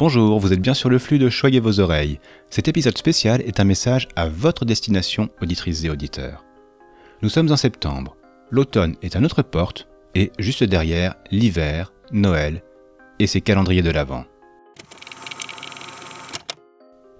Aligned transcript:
Bonjour, 0.00 0.40
vous 0.40 0.54
êtes 0.54 0.62
bien 0.62 0.72
sur 0.72 0.88
le 0.88 0.98
flux 0.98 1.18
de 1.18 1.28
Choyez 1.28 1.60
vos 1.60 1.78
oreilles. 1.78 2.20
Cet 2.48 2.68
épisode 2.68 2.96
spécial 2.96 3.42
est 3.42 3.60
un 3.60 3.64
message 3.64 4.08
à 4.16 4.30
votre 4.30 4.64
destination, 4.64 5.28
auditrices 5.42 5.84
et 5.84 5.90
auditeurs. 5.90 6.42
Nous 7.20 7.28
sommes 7.28 7.52
en 7.52 7.56
septembre. 7.58 8.16
L'automne 8.50 8.96
est 9.02 9.14
à 9.14 9.20
notre 9.20 9.42
porte 9.42 9.88
et 10.14 10.32
juste 10.38 10.64
derrière, 10.64 11.16
l'hiver, 11.30 11.92
Noël 12.12 12.62
et 13.18 13.26
ses 13.26 13.42
calendriers 13.42 13.82
de 13.82 13.90
l'Avent. 13.90 14.24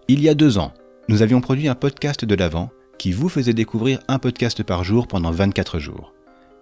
Il 0.09 0.23
y 0.23 0.31
a 0.31 0.35
deux 0.35 0.57
ans, 0.57 0.73
nous 1.09 1.21
avions 1.21 1.43
produit 1.43 1.69
un 1.69 1.75
podcast 1.75 2.25
de 2.25 2.35
l'Avent 2.35 2.71
qui 2.97 3.13
vous 3.13 3.29
faisait 3.29 3.53
découvrir 3.53 3.99
un 4.09 4.19
podcast 4.19 4.63
par 4.63 4.85
jour 4.85 5.07
pendant 5.07 5.33
24 5.33 5.79
jours. 5.79 6.15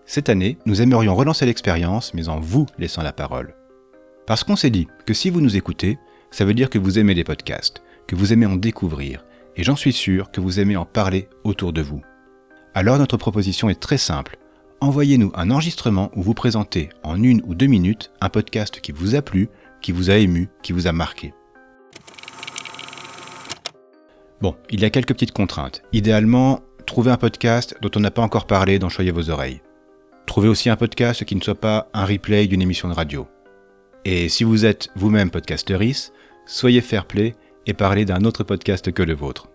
Cette 0.04 0.30
année, 0.30 0.58
nous 0.66 0.82
aimerions 0.82 1.14
relancer 1.14 1.46
l'expérience, 1.46 2.12
mais 2.12 2.28
en 2.28 2.40
vous 2.40 2.66
laissant 2.76 3.04
la 3.04 3.12
parole. 3.12 3.54
Parce 4.26 4.44
qu'on 4.44 4.56
s'est 4.56 4.68
dit 4.68 4.88
que 5.06 5.14
si 5.14 5.30
vous 5.30 5.40
nous 5.40 5.56
écoutez, 5.56 5.96
ça 6.30 6.44
veut 6.44 6.54
dire 6.54 6.70
que 6.70 6.78
vous 6.78 6.98
aimez 6.98 7.14
les 7.14 7.24
podcasts, 7.24 7.82
que 8.06 8.16
vous 8.16 8.32
aimez 8.32 8.46
en 8.46 8.56
découvrir, 8.56 9.24
et 9.56 9.64
j'en 9.64 9.76
suis 9.76 9.92
sûr 9.92 10.30
que 10.30 10.40
vous 10.40 10.60
aimez 10.60 10.76
en 10.76 10.84
parler 10.84 11.28
autour 11.44 11.72
de 11.72 11.82
vous. 11.82 12.02
Alors 12.74 12.98
notre 12.98 13.16
proposition 13.16 13.68
est 13.68 13.80
très 13.80 13.98
simple. 13.98 14.38
Envoyez-nous 14.80 15.32
un 15.34 15.50
enregistrement 15.50 16.10
où 16.14 16.22
vous 16.22 16.34
présentez 16.34 16.90
en 17.02 17.22
une 17.22 17.42
ou 17.44 17.54
deux 17.54 17.66
minutes 17.66 18.12
un 18.20 18.28
podcast 18.28 18.80
qui 18.80 18.92
vous 18.92 19.16
a 19.16 19.22
plu, 19.22 19.48
qui 19.80 19.90
vous 19.90 20.10
a 20.10 20.16
ému, 20.16 20.48
qui 20.62 20.72
vous 20.72 20.86
a 20.86 20.92
marqué. 20.92 21.34
Bon, 24.40 24.54
il 24.70 24.80
y 24.80 24.84
a 24.84 24.90
quelques 24.90 25.14
petites 25.14 25.32
contraintes. 25.32 25.82
Idéalement, 25.92 26.60
trouvez 26.86 27.10
un 27.10 27.16
podcast 27.16 27.76
dont 27.82 27.90
on 27.96 28.00
n'a 28.00 28.12
pas 28.12 28.22
encore 28.22 28.46
parlé 28.46 28.78
dans 28.78 28.88
Choyez 28.88 29.10
vos 29.10 29.30
oreilles. 29.30 29.62
Trouvez 30.26 30.48
aussi 30.48 30.70
un 30.70 30.76
podcast 30.76 31.24
qui 31.24 31.34
ne 31.34 31.40
soit 31.40 31.56
pas 31.56 31.88
un 31.92 32.04
replay 32.04 32.46
d'une 32.46 32.62
émission 32.62 32.88
de 32.88 32.94
radio. 32.94 33.26
Et 34.04 34.28
si 34.28 34.44
vous 34.44 34.64
êtes 34.64 34.88
vous-même 34.96 35.30
podcasteris, 35.30 36.10
soyez 36.46 36.80
fair 36.80 37.06
play 37.06 37.34
et 37.66 37.74
parlez 37.74 38.04
d'un 38.04 38.24
autre 38.24 38.44
podcast 38.44 38.90
que 38.92 39.02
le 39.02 39.14
vôtre. 39.14 39.48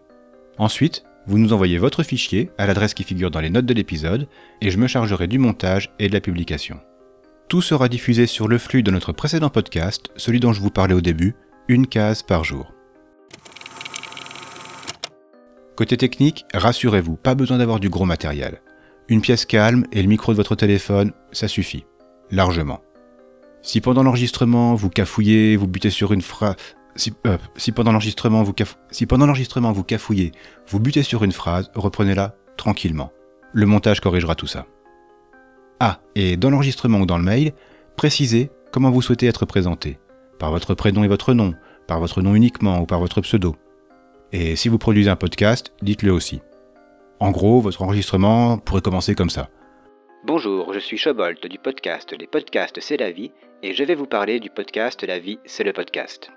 Ensuite, 0.58 1.04
vous 1.26 1.40
nous 1.40 1.54
envoyez 1.54 1.78
votre 1.78 2.04
fichier 2.04 2.52
à 2.58 2.68
l'adresse 2.68 2.94
qui 2.94 3.04
figure 3.04 3.32
dans 3.32 3.40
les 3.40 3.50
notes 3.50 3.66
de 3.66 3.74
l'épisode 3.74 4.28
et 4.62 4.70
je 4.70 4.78
me 4.78 4.88
chargerai 4.88 5.28
du 5.28 5.40
montage 5.40 5.94
et 6.00 6.10
de 6.10 6.14
la 6.14 6.22
publication. 6.22 6.80
Tout 7.48 7.62
sera 7.62 7.88
diffusé 7.88 8.28
sur 8.28 8.48
le 8.48 8.58
flux 8.58 8.84
de 8.84 8.92
notre 8.92 9.14
précédent 9.14 9.50
podcast, 9.50 10.10
celui 10.16 10.40
dont 10.40 10.54
je 10.54 10.62
vous 10.62 10.70
parlais 10.70 10.94
au 10.94 11.02
début, 11.02 11.36
une 11.68 11.88
case 11.88 12.24
par 12.24 12.44
jour. 12.44 12.72
Côté 15.76 15.98
technique, 15.98 16.46
rassurez-vous, 16.54 17.16
pas 17.16 17.36
besoin 17.36 17.58
d'avoir 17.58 17.80
du 17.80 17.90
gros 17.90 18.06
matériel. 18.06 18.62
Une 19.08 19.22
pièce 19.22 19.46
calme 19.46 19.86
et 19.92 20.02
le 20.02 20.08
micro 20.08 20.32
de 20.32 20.38
votre 20.38 20.56
téléphone, 20.56 21.14
ça 21.32 21.48
suffit. 21.48 21.86
Largement. 22.32 22.82
Si 23.64 23.80
pendant 23.80 24.04
l'enregistrement 24.04 24.76
vous 24.76 24.90
cafouillez, 24.90 25.56
vous 25.56 25.68
butez 25.68 25.90
sur 25.90 26.12
une 26.12 26.22
phrase, 26.22 26.56
si, 26.98 27.14
euh, 27.26 27.38
pendant 27.74 27.94
l'enregistrement 27.94 28.44
vous, 28.44 28.54
si 28.92 29.06
pendant 29.06 29.26
l'enregistrement 29.26 29.72
phrase, 31.32 31.72
reprenez-la 31.74 32.36
tranquillement. 32.58 33.14
Le 33.54 33.66
montage 33.66 34.02
corrigera 34.02 34.36
tout 34.36 34.48
ça. 34.48 34.68
Ah, 35.80 36.02
et 36.14 36.36
dans 36.36 36.50
l'enregistrement 36.50 37.00
ou 37.00 37.06
dans 37.06 37.18
le 37.18 37.24
mail, 37.24 37.54
précisez 37.96 38.52
comment 38.74 38.92
vous 38.92 39.02
souhaitez 39.02 39.28
être 39.28 39.46
présenté. 39.46 39.98
Par 40.40 40.52
votre 40.52 40.74
prénom 40.74 41.06
et 41.06 41.08
votre 41.08 41.34
nom, 41.34 41.54
par 41.88 42.02
votre 42.02 42.22
nom 42.22 42.36
uniquement 42.36 42.82
ou 42.82 42.86
par 42.86 43.00
votre 43.00 43.22
pseudo. 43.22 43.56
Et 44.34 44.58
si 44.58 44.68
vous 44.68 44.78
produisez 44.78 45.10
un 45.10 45.16
podcast, 45.16 45.74
dites-le 45.82 46.12
aussi. 46.12 46.42
En 47.22 47.32
gros, 47.32 47.62
votre 47.62 47.82
enregistrement 47.82 48.58
pourrait 48.58 48.82
commencer 48.82 49.16
comme 49.16 49.30
ça. 49.30 49.50
Bonjour, 50.26 50.74
je 50.74 50.80
suis 50.80 50.98
Chobolt 50.98 51.46
du 51.48 51.60
podcast 51.60 52.14
Les 52.18 52.28
podcasts 52.28 52.80
c'est 52.82 52.98
la 52.98 53.12
vie 53.12 53.32
et 53.64 53.74
je 53.74 53.84
vais 53.84 53.96
vous 53.96 54.06
parler 54.06 54.40
du 54.40 54.50
podcast 54.50 55.04
La 55.04 55.18
vie 55.18 55.40
c'est 55.46 55.64
le 55.64 55.74
podcast. 55.74 56.30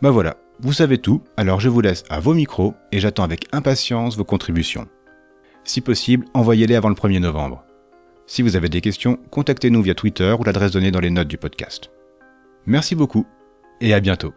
Bah 0.00 0.10
voilà, 0.10 0.36
vous 0.58 0.72
savez 0.72 0.98
tout, 0.98 1.22
alors 1.36 1.60
je 1.60 1.68
vous 1.68 1.80
laisse 1.80 2.02
à 2.10 2.18
vos 2.18 2.34
micros 2.34 2.74
et 2.90 2.98
j'attends 2.98 3.22
avec 3.22 3.46
impatience 3.52 4.16
vos 4.16 4.24
contributions. 4.24 4.88
Si 5.62 5.80
possible, 5.80 6.26
envoyez-les 6.34 6.74
avant 6.74 6.88
le 6.88 6.96
1er 6.96 7.20
novembre. 7.20 7.64
Si 8.26 8.42
vous 8.42 8.56
avez 8.56 8.68
des 8.68 8.80
questions, 8.80 9.18
contactez-nous 9.30 9.82
via 9.82 9.94
Twitter 9.94 10.34
ou 10.36 10.42
l'adresse 10.42 10.72
donnée 10.72 10.90
dans 10.90 11.00
les 11.00 11.10
notes 11.10 11.28
du 11.28 11.38
podcast. 11.38 11.90
Merci 12.66 12.96
beaucoup 12.96 13.26
et 13.80 13.94
à 13.94 14.00
bientôt. 14.00 14.32